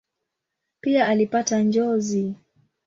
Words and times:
Pia 0.81 1.07
alipata 1.07 1.59
njozi. 1.63 2.35